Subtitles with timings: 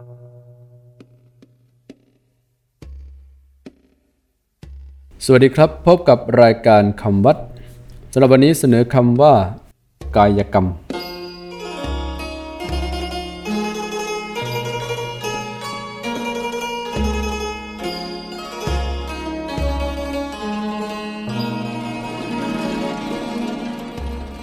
[5.32, 7.36] วัสดีครับ พบกับรายการคำวัด
[8.12, 9.34] สำหรับวันนี้เสนอคำว่า
[10.16, 10.66] กายกรรม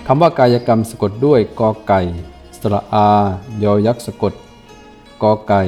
[0.07, 1.99] คำว่ากายกรรมสะกดด้วยกอไก่
[2.59, 3.07] สระอา
[3.63, 4.33] ยอยักษ์สะกด
[5.29, 5.61] อไก่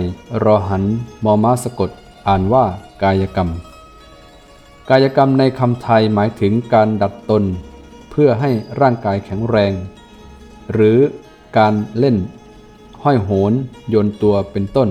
[0.43, 0.83] รอหัน
[1.23, 1.89] มอม้าสะกด
[2.27, 2.65] อ่านว่า
[3.03, 3.49] กายกรรม
[4.89, 7.43] กายกรรมในคำไทยหมายถึงการดัดตน
[8.09, 8.49] เพื่อให้
[8.81, 9.73] ร่างกายแข็งแรง
[10.73, 10.97] หรือ
[11.57, 12.17] การเล่น
[13.03, 13.53] ห้อยโหน
[13.89, 14.89] โยนตัวเป็นต้น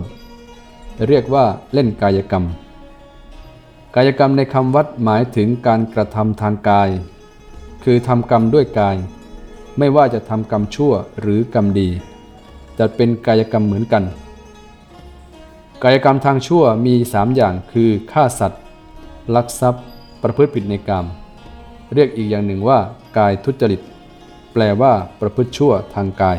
[1.07, 2.45] เรียกว่าเล่นกายกรรม
[3.97, 6.89] กายกรรมในคำวัดหมายถึงการกระทำทางกาย
[7.85, 8.97] คือทำกรรมด้วยกาย
[9.79, 11.89] ไม่ว่าจะทำกรรมชั่วหรือกรรมดี
[12.79, 14.05] จะเป็นกายกรรมเหมือนกัน
[15.85, 18.63] กายกรรมทางชั่วมีสามอย่างคือฆ่าสัตว์
[19.35, 19.85] ลักทรัพย์
[20.23, 21.05] ประพฤติผิดในกรรม
[21.95, 22.79] เรียกอีกอย่างหนึ่งว่า
[23.19, 23.81] กายทุจริต
[24.53, 26.39] แปลว่าประพฤติชั่วทางกาย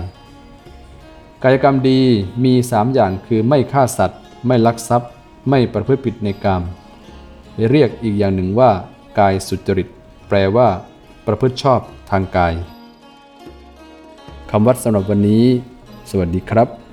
[1.43, 1.99] กายกรรมดี
[2.43, 5.09] มีสามอย่างคือไม่ฆ่าสัตว์ ไม่ลักทรัพย์
[5.49, 6.61] ไม่ประพฤติผิดในกรรม
[7.69, 8.71] เรียกอีกอย่างหนึ่งว่า
[9.19, 9.87] กายสุจริต
[10.27, 10.67] แปลว่า
[11.25, 11.79] ประพฤติชอบ
[12.11, 12.53] ทางกาย
[14.51, 15.45] คำวัดสำหรับวันนี้
[16.09, 16.86] สวัสดีครับ